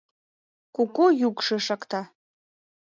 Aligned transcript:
Куку 0.75 1.05
юкшы 1.27 1.55
шакта 1.67 2.05